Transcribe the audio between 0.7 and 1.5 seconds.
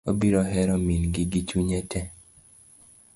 min gi